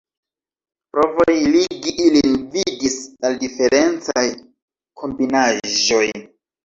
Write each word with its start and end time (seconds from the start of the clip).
Provoj 0.95 1.35
ligi 1.55 1.93
ilin 2.05 2.33
gvidis 2.55 2.97
al 3.29 3.37
diferencaj 3.45 4.27
kombinaĵoj. 5.03 6.05